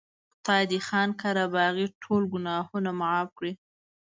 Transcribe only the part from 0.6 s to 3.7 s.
دې خان قره باغي ټول ګناهونه معاف کړي.